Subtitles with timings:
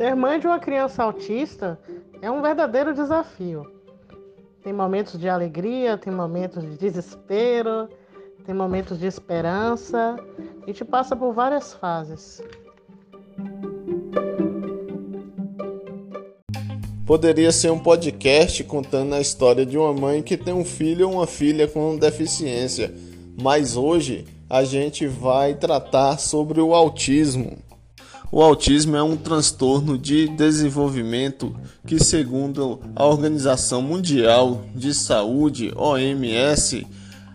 [0.00, 1.78] Ser mãe de uma criança autista
[2.22, 3.70] é um verdadeiro desafio.
[4.62, 7.86] Tem momentos de alegria, tem momentos de desespero,
[8.46, 10.16] tem momentos de esperança.
[10.62, 12.42] A gente passa por várias fases.
[17.04, 21.16] Poderia ser um podcast contando a história de uma mãe que tem um filho ou
[21.16, 22.90] uma filha com deficiência,
[23.38, 27.58] mas hoje a gente vai tratar sobre o autismo.
[28.32, 31.52] O autismo é um transtorno de desenvolvimento
[31.84, 36.86] que, segundo a Organização Mundial de Saúde, OMS,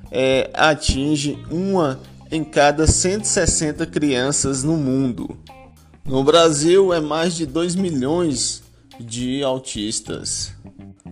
[0.09, 1.99] é, atinge uma
[2.31, 5.38] em cada 160 crianças no mundo.
[6.05, 8.63] No Brasil, é mais de 2 milhões
[8.98, 10.54] de autistas.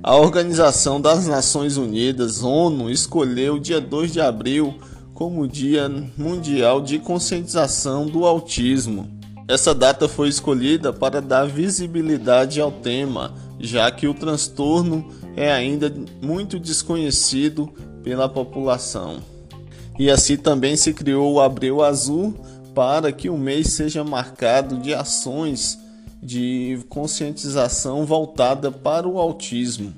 [0.01, 4.75] A Organização das Nações Unidas, ONU, escolheu o dia 2 de abril
[5.13, 9.22] como Dia Mundial de Conscientização do Autismo.
[9.47, 15.93] Essa data foi escolhida para dar visibilidade ao tema, já que o transtorno é ainda
[16.21, 17.67] muito desconhecido
[18.03, 19.17] pela população.
[19.99, 22.33] E assim também se criou o Abril Azul
[22.73, 25.77] para que o mês seja marcado de ações
[26.21, 29.93] de conscientização voltada para o autismo.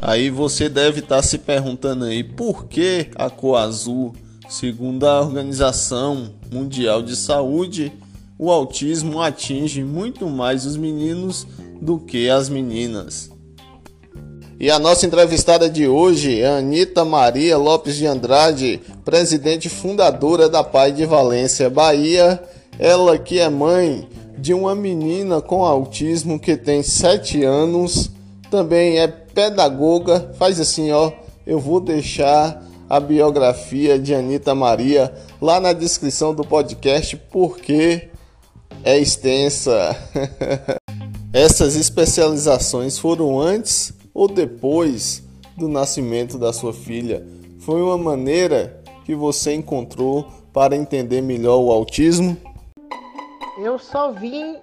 [0.00, 4.14] Aí você deve estar se perguntando aí por que a cor azul?
[4.48, 7.92] Segundo a Organização Mundial de Saúde,
[8.38, 11.46] o autismo atinge muito mais os meninos
[11.80, 13.30] do que as meninas.
[14.58, 20.64] E a nossa entrevistada de hoje é Anita Maria Lopes de Andrade, presidente fundadora da
[20.64, 22.42] Pai de Valência, Bahia.
[22.78, 28.10] Ela que é mãe de uma menina com autismo que tem 7 anos,
[28.50, 30.32] também é pedagoga.
[30.38, 31.12] Faz assim, ó,
[31.46, 38.08] eu vou deixar a biografia de Anita Maria lá na descrição do podcast porque
[38.86, 39.96] é extensa.
[41.34, 47.26] Essas especializações foram antes ou depois do nascimento da sua filha?
[47.58, 52.36] Foi uma maneira que você encontrou para entender melhor o autismo?
[53.58, 54.56] Eu só vim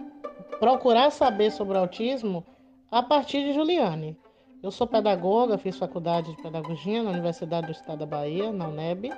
[0.57, 2.45] procurar saber sobre autismo
[2.89, 4.17] a partir de Juliane.
[4.63, 9.11] Eu sou pedagoga, fiz faculdade de pedagogia na Universidade do Estado da Bahia, na UNEB.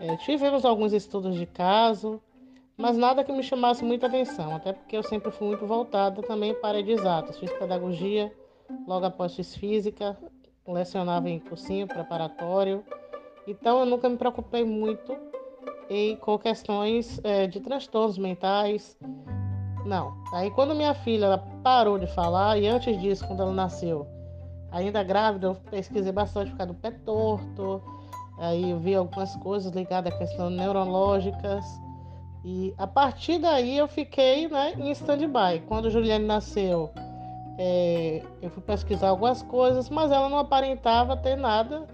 [0.00, 2.22] É, tivemos alguns estudos de caso,
[2.76, 6.54] mas nada que me chamasse muita atenção, até porque eu sempre fui muito voltada também
[6.54, 7.38] para exatas.
[7.38, 8.32] Fiz pedagogia,
[8.86, 10.16] logo após fiz física,
[10.66, 12.84] lecionava em cursinho preparatório,
[13.46, 15.16] então eu nunca me preocupei muito
[15.88, 18.96] em, com questões é, de transtornos mentais.
[19.84, 20.14] Não.
[20.32, 24.06] Aí quando minha filha parou de falar, e antes disso, quando ela nasceu,
[24.72, 27.82] ainda grávida, eu pesquisei bastante por causa do pé torto,
[28.38, 31.64] aí eu vi algumas coisas ligadas a questões neurológicas.
[32.44, 35.62] E a partir daí eu fiquei né, em stand-by.
[35.66, 36.90] Quando Juliane nasceu,
[37.58, 41.86] é, eu fui pesquisar algumas coisas, mas ela não aparentava ter nada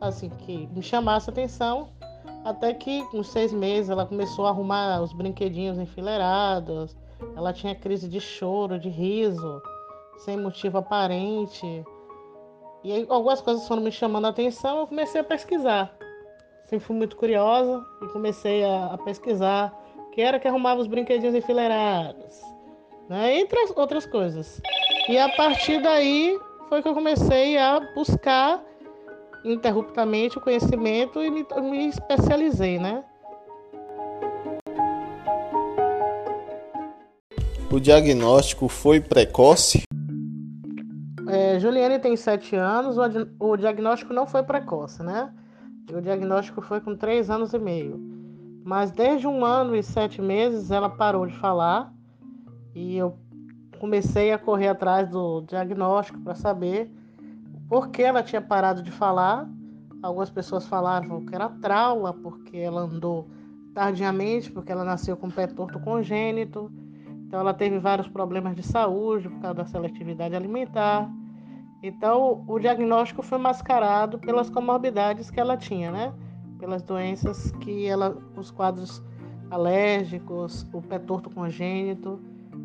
[0.00, 1.90] assim que me chamasse atenção.
[2.44, 6.96] Até que, com seis meses, ela começou a arrumar os brinquedinhos enfileirados.
[7.36, 9.60] Ela tinha crise de choro, de riso,
[10.18, 11.84] sem motivo aparente.
[12.84, 14.78] E aí, algumas coisas foram me chamando a atenção.
[14.78, 15.92] Eu comecei a pesquisar.
[16.66, 19.72] Sempre fui muito curiosa e comecei a, a pesquisar
[20.12, 22.40] que era que arrumava os brinquedinhos enfileirados,
[23.08, 23.38] né?
[23.38, 24.60] entre outras coisas.
[25.08, 26.36] E a partir daí
[26.68, 28.64] foi que eu comecei a buscar
[29.44, 33.04] interruptamente o conhecimento e me, me especializei, né?
[37.70, 39.82] O diagnóstico foi precoce?
[41.28, 45.32] É, Juliane tem 7 anos, o, o diagnóstico não foi precoce, né?
[45.92, 48.00] O diagnóstico foi com 3 anos e meio.
[48.64, 51.92] Mas desde um ano e sete meses ela parou de falar
[52.74, 53.16] e eu
[53.78, 56.90] comecei a correr atrás do diagnóstico para saber
[57.68, 59.48] por que ela tinha parado de falar.
[60.02, 63.28] Algumas pessoas falavam que era trauma, porque ela andou
[63.72, 66.70] tardiamente, porque ela nasceu com pé torto congênito.
[67.26, 71.08] Então ela teve vários problemas de saúde por causa da seletividade alimentar.
[71.86, 76.12] Então o diagnóstico foi mascarado pelas comorbidades que ela tinha, né?
[76.58, 79.00] Pelas doenças que ela, os quadros
[79.50, 82.20] alérgicos, o pé torto congênito.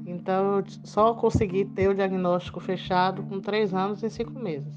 [0.06, 4.76] Então, eu só consegui ter o diagnóstico fechado com três anos e cinco meses.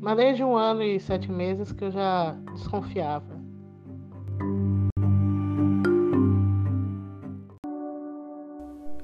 [0.00, 3.38] Mas desde um ano e sete meses que eu já desconfiava.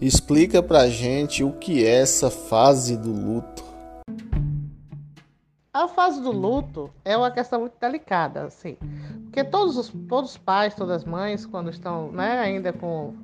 [0.00, 3.73] Explica pra gente o que é essa fase do luto.
[6.04, 8.76] Fase do luto é uma questão muito delicada, assim.
[9.22, 13.14] Porque todos os, todos os pais, todas as mães, quando estão né, ainda com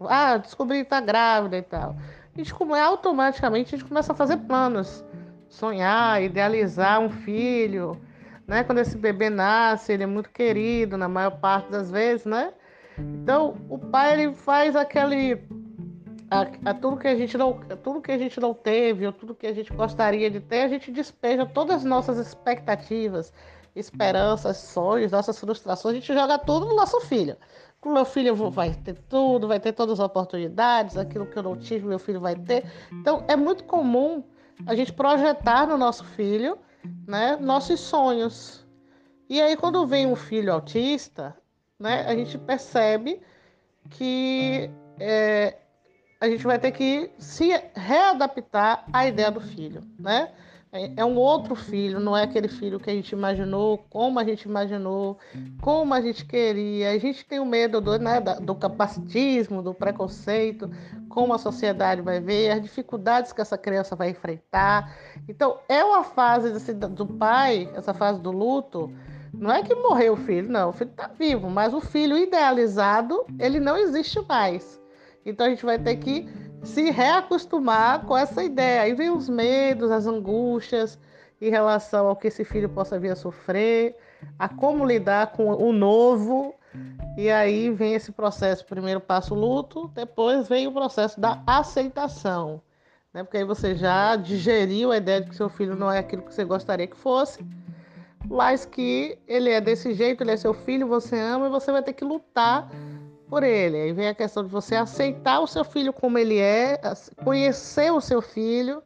[0.00, 1.94] ah, descobri que tá grávida e tal.
[2.34, 2.52] a gente
[2.82, 5.04] automaticamente a gente começa a fazer planos,
[5.48, 7.96] sonhar, idealizar um filho,
[8.44, 8.64] né?
[8.64, 12.52] Quando esse bebê nasce, ele é muito querido na maior parte das vezes, né?
[12.98, 15.36] Então, o pai ele faz aquele
[16.30, 19.34] a, a, tudo que a gente não tudo que a gente não teve ou tudo
[19.34, 23.32] que a gente gostaria de ter a gente despeja todas as nossas expectativas
[23.74, 27.36] esperanças sonhos nossas frustrações a gente joga tudo no nosso filho.
[27.84, 31.56] O meu filho vai ter tudo vai ter todas as oportunidades aquilo que eu não
[31.56, 32.64] tive meu filho vai ter.
[32.90, 34.24] Então é muito comum
[34.66, 36.58] a gente projetar no nosso filho
[37.06, 38.66] né nossos sonhos.
[39.28, 41.36] E aí quando vem um filho autista
[41.78, 43.20] né a gente percebe
[43.90, 44.68] que
[44.98, 45.56] é,
[46.20, 50.30] a gente vai ter que se readaptar à ideia do filho, né?
[50.94, 54.42] É um outro filho, não é aquele filho que a gente imaginou, como a gente
[54.42, 55.16] imaginou,
[55.62, 56.90] como a gente queria.
[56.90, 60.70] A gente tem o medo do, né, do capacitismo, do preconceito,
[61.08, 64.94] como a sociedade vai ver, as dificuldades que essa criança vai enfrentar.
[65.26, 68.92] Então, é uma fase assim, do pai, essa fase do luto.
[69.32, 73.24] Não é que morreu o filho, não, o filho está vivo, mas o filho idealizado,
[73.38, 74.78] ele não existe mais.
[75.26, 76.28] Então a gente vai ter que
[76.62, 78.82] se reacostumar com essa ideia.
[78.82, 80.98] Aí vem os medos, as angústias
[81.40, 83.96] em relação ao que esse filho possa vir a sofrer,
[84.38, 86.54] a como lidar com o novo.
[87.16, 92.60] E aí vem esse processo, primeiro passo luto, depois vem o processo da aceitação.
[93.12, 93.24] Né?
[93.24, 96.34] Porque aí você já digeriu a ideia de que seu filho não é aquilo que
[96.34, 97.44] você gostaria que fosse,
[98.28, 101.82] mas que ele é desse jeito, ele é seu filho, você ama e você vai
[101.82, 102.70] ter que lutar
[103.28, 103.76] por ele.
[103.76, 106.80] Aí vem a questão de você aceitar o seu filho como ele é,
[107.24, 108.82] conhecer o seu filho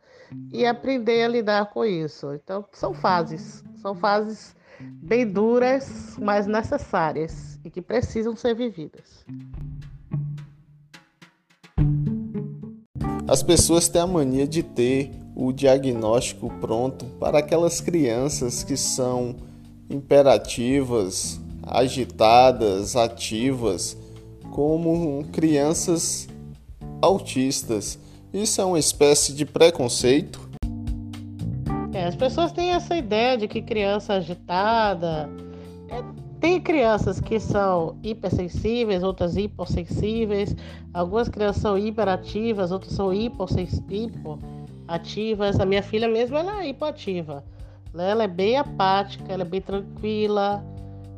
[0.53, 2.33] e aprender a lidar com isso.
[2.35, 3.63] Então, são fases.
[3.81, 9.25] São fases bem duras, mas necessárias e que precisam ser vividas.
[13.29, 19.37] As pessoas têm a mania de ter o diagnóstico pronto para aquelas crianças que são
[19.89, 23.97] imperativas, agitadas, ativas
[24.51, 26.29] como crianças
[27.01, 27.99] autistas.
[28.33, 30.49] Isso é uma espécie de preconceito?
[31.93, 35.29] É, as pessoas têm essa ideia de que criança agitada.
[35.89, 36.03] É,
[36.41, 40.55] tem crianças que são hipersensíveis, outras hipossensíveis.
[40.95, 44.41] Algumas crianças são hiperativas, outras são hipoativas.
[45.61, 47.45] A minha filha mesmo ela é hipoativa.
[47.93, 50.65] Ela é bem apática, ela é bem tranquila.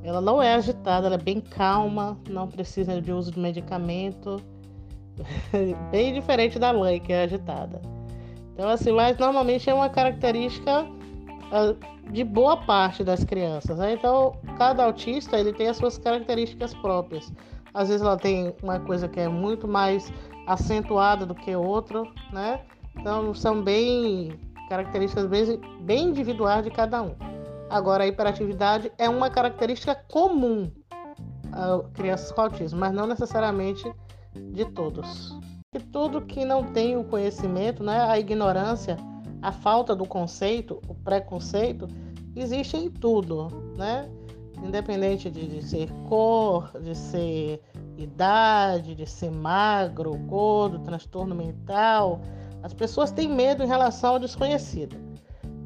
[0.05, 4.43] Ela não é agitada, ela é bem calma, não precisa de uso de medicamento.
[5.91, 7.81] bem diferente da mãe, que é agitada.
[8.53, 10.87] Então, assim, mas normalmente é uma característica
[11.53, 11.75] ah,
[12.11, 13.79] de boa parte das crianças.
[13.79, 13.95] Né?
[13.95, 17.33] Então, cada autista ele tem as suas características próprias.
[17.73, 20.13] Às vezes ela tem uma coisa que é muito mais
[20.47, 22.03] acentuada do que outra,
[22.33, 22.61] né?
[22.99, 24.39] Então, são bem
[24.69, 27.32] características bem, bem individuais de cada um.
[27.73, 30.71] Agora, a hiperatividade é uma característica comum
[31.51, 33.91] a crianças com autismo, mas não necessariamente
[34.53, 35.35] de todos.
[35.75, 38.99] E tudo que não tem o conhecimento, né, a ignorância,
[39.41, 41.89] a falta do conceito, o preconceito,
[42.37, 44.07] existe em tudo, né?
[44.63, 47.63] Independente de, de ser cor, de ser
[47.97, 52.21] idade, de ser magro, gordo, transtorno mental,
[52.63, 55.12] as pessoas têm medo em relação ao desconhecido.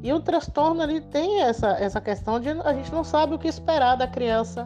[0.07, 3.49] E o transtorno ele tem essa, essa questão de a gente não sabe o que
[3.49, 4.65] esperar da criança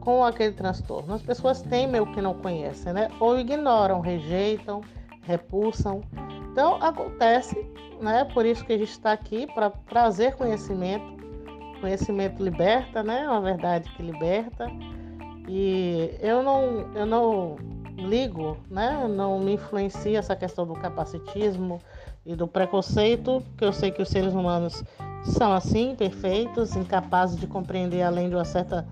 [0.00, 1.14] com aquele transtorno.
[1.14, 3.08] As pessoas temem o que não conhecem, né?
[3.18, 4.82] Ou ignoram, rejeitam,
[5.22, 6.02] repulsam.
[6.52, 7.56] Então acontece,
[8.02, 8.26] né?
[8.34, 11.06] Por isso que a gente está aqui para trazer conhecimento.
[11.80, 13.26] Conhecimento liberta, né?
[13.26, 14.70] Uma verdade que liberta.
[15.48, 17.56] E eu não, eu não
[17.96, 19.08] ligo, né?
[19.08, 21.80] Não me influencia essa questão do capacitismo
[22.26, 24.82] e do preconceito, que eu sei que os seres humanos
[25.24, 28.86] são assim, perfeitos, incapazes de compreender além de uma certa,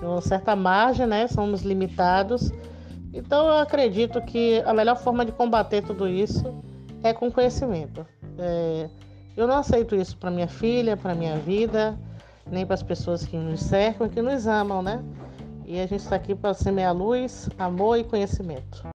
[0.00, 1.28] de uma certa margem, né?
[1.28, 2.52] Somos limitados.
[3.12, 6.52] Então eu acredito que a melhor forma de combater tudo isso
[7.02, 8.04] é com conhecimento.
[8.36, 8.90] É,
[9.36, 11.96] eu não aceito isso para minha filha, para minha vida,
[12.50, 15.00] nem para as pessoas que nos cercam, que nos amam, né?
[15.64, 18.93] E a gente está aqui para semear luz, amor e conhecimento.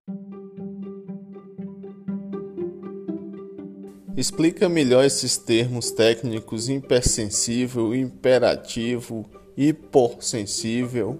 [4.16, 9.24] Explica melhor esses termos técnicos hipersensível, imperativo,
[9.56, 11.18] hipossensível.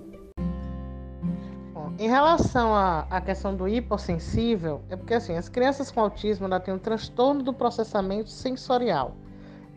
[1.98, 6.58] Em relação à, à questão do hipossensível, é porque assim, as crianças com autismo ela
[6.58, 9.14] têm um transtorno do processamento sensorial,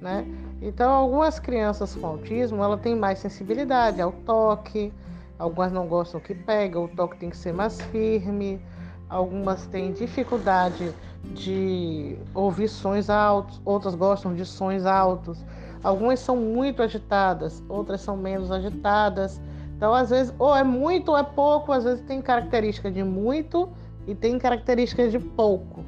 [0.02, 0.26] né?
[0.62, 4.92] Então, algumas crianças com autismo ela tem mais sensibilidade ao toque,
[5.38, 8.62] algumas não gostam que pega, o toque tem que ser mais firme,
[9.10, 10.94] algumas têm dificuldade
[11.24, 15.44] de ouvir sons altos, outras gostam de sons altos.
[15.84, 19.42] Algumas são muito agitadas, outras são menos agitadas.
[19.76, 23.70] Então, às vezes, ou é muito ou é pouco, às vezes tem característica de muito
[24.08, 25.84] e tem características de pouco.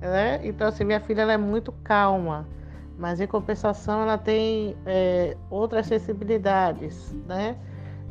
[0.00, 0.40] Né?
[0.44, 2.46] Então, assim, minha filha ela é muito calma,
[2.98, 7.56] mas em compensação ela tem é, outras sensibilidades, né?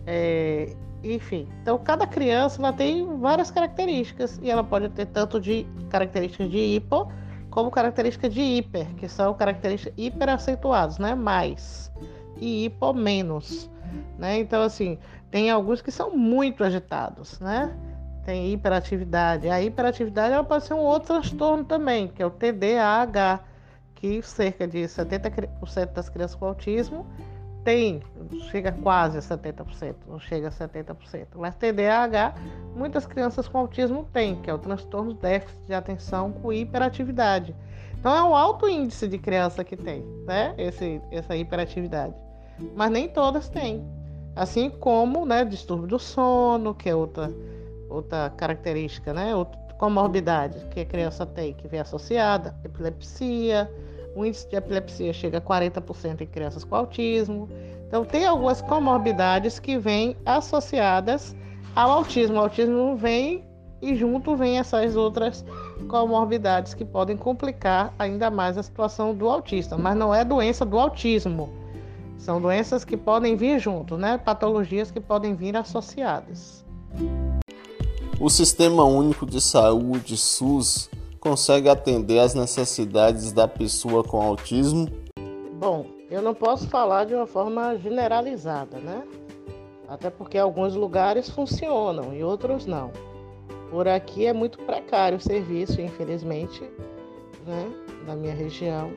[0.06, 5.66] É, enfim, então cada criança ela tem várias características e ela pode ter tanto de
[5.90, 7.12] características de hipo
[7.50, 11.16] como características de hiper, que são características hiper acentuadas, né?
[11.16, 11.92] Mais
[12.38, 13.70] e hipo menos,
[14.18, 14.40] né?
[14.40, 15.00] Então assim,
[15.32, 17.74] tem alguns que são muito agitados, né?
[18.26, 19.50] Tem hiperatividade.
[19.50, 23.40] A hiperatividade ela pode ser um outro transtorno também, que é o TDAH,
[23.96, 27.06] que cerca de 70% das crianças com autismo
[27.70, 28.02] tem,
[28.50, 31.28] chega quase a 70%, não chega a 70%.
[31.36, 32.34] Mas TDAH,
[32.76, 37.56] muitas crianças com autismo têm, que é o transtorno déficit de atenção com hiperatividade.
[38.00, 40.56] Então é um alto índice de criança que tem, né?
[40.58, 42.16] Esse, essa hiperatividade.
[42.76, 43.86] Mas nem todas têm.
[44.36, 47.32] Assim como, né, distúrbio do sono, que é outra,
[47.88, 49.36] outra característica, né?
[49.36, 53.72] Outra comorbidade que a criança tem, que vem associada, epilepsia,
[54.16, 57.50] o índice de epilepsia chega a 40% em crianças com autismo.
[57.88, 61.36] Então, tem algumas comorbidades que vêm associadas
[61.76, 62.36] ao autismo.
[62.36, 63.44] O autismo vem
[63.82, 65.46] e junto vem essas outras
[65.88, 70.78] comorbidades que podem complicar ainda mais a situação do autista, mas não é doença do
[70.78, 71.50] autismo.
[72.18, 74.18] São doenças que podem vir junto, né?
[74.18, 76.66] Patologias que podem vir associadas.
[78.20, 80.90] O Sistema Único de Saúde SUS
[81.30, 84.88] consegue atender às necessidades da pessoa com autismo?
[85.60, 89.04] Bom, eu não posso falar de uma forma generalizada, né?
[89.88, 92.92] Até porque alguns lugares funcionam e outros não.
[93.70, 96.64] Por aqui é muito precário o serviço, infelizmente,
[97.46, 97.72] né,
[98.08, 98.92] na minha região.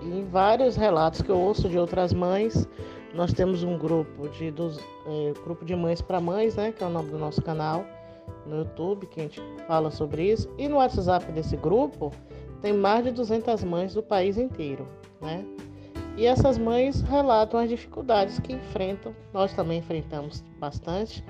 [0.00, 2.66] E em vários relatos que eu ouço de outras mães,
[3.12, 6.86] nós temos um grupo de, dos, é, grupo de mães para mães, né, que é
[6.86, 7.84] o nome do nosso canal
[8.46, 10.48] no YouTube que a gente fala sobre isso.
[10.58, 12.12] E no WhatsApp desse grupo
[12.60, 14.86] tem mais de 200 mães do país inteiro,
[15.20, 15.44] né?
[16.16, 19.14] E essas mães relatam as dificuldades que enfrentam.
[19.32, 21.24] Nós também enfrentamos bastante,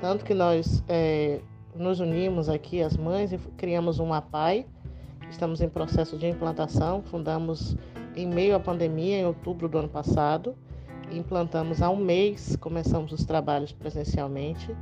[0.00, 1.40] tanto que nós é,
[1.74, 4.66] nos unimos aqui, as mães, e criamos um APAI.
[5.28, 7.02] Estamos em processo de implantação.
[7.02, 7.76] Fundamos
[8.16, 10.54] em meio à pandemia, em outubro do ano passado.
[11.10, 14.74] Implantamos há um mês, começamos os trabalhos presencialmente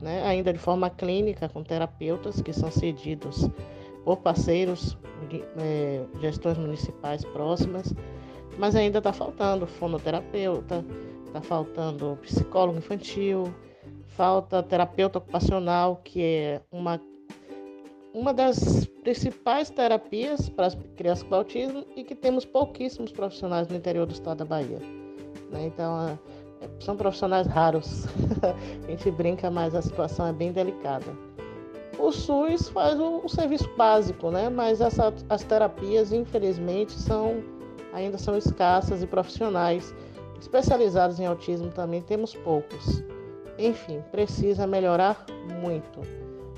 [0.00, 3.48] né, ainda de forma clínica, com terapeutas que são cedidos
[4.04, 4.96] por parceiros,
[5.58, 7.92] é, gestões municipais próximas,
[8.58, 10.84] mas ainda está faltando fonoterapeuta,
[11.26, 13.52] está faltando psicólogo infantil,
[14.06, 17.00] falta terapeuta ocupacional, que é uma,
[18.14, 23.76] uma das principais terapias para as crianças com autismo e que temos pouquíssimos profissionais no
[23.76, 24.78] interior do estado da Bahia.
[25.50, 25.66] Né?
[25.66, 26.18] Então,
[26.80, 28.06] são profissionais raros.
[28.86, 31.06] a gente brinca, mas a situação é bem delicada.
[31.98, 34.48] O SUS faz o, o serviço básico, né?
[34.48, 37.42] Mas essa, as terapias, infelizmente, são
[37.92, 39.94] ainda são escassas e profissionais
[40.40, 43.02] especializados em autismo também temos poucos.
[43.58, 45.26] Enfim, precisa melhorar
[45.60, 46.00] muito.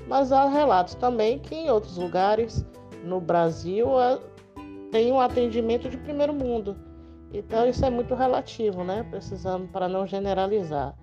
[0.07, 2.65] Mas há relatos também que em outros lugares
[3.03, 3.87] no Brasil
[4.91, 6.75] tem um atendimento de primeiro mundo
[7.33, 9.05] então isso é muito relativo, né?
[9.09, 10.95] Precisamos para não generalizar.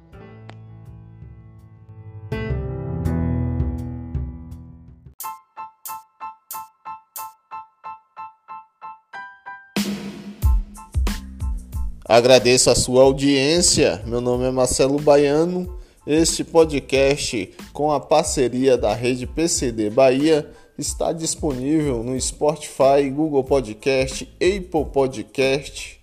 [12.05, 14.03] Agradeço a sua audiência.
[14.07, 15.79] Meu nome é Marcelo Baiano.
[16.07, 24.25] Este podcast, com a parceria da rede PCD Bahia, está disponível no Spotify, Google Podcast,
[24.41, 25.98] Apple Podcast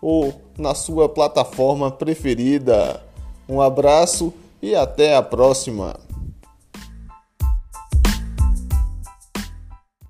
[0.00, 3.02] ou na sua plataforma preferida.
[3.48, 6.07] Um abraço e até a próxima!